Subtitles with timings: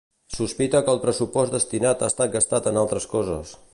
[0.35, 3.55] Sospita que el pressupost destinat ha estat gastat en altres coses.